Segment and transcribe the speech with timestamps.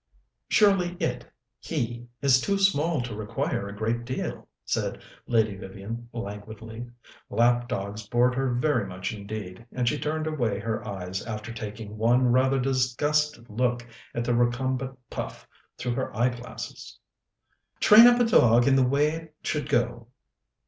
[0.47, 1.27] "Surely it
[1.59, 6.89] he is too small to require a great deal," said Lady Vivian languidly.
[7.29, 11.99] Lap dogs bored her very much indeed, and she turned away her eyes after taking
[11.99, 13.85] one rather disgusted look
[14.15, 16.97] at the recumbent Puff through her eyeglasses.
[17.79, 20.07] "Train up a dog in the way it should go.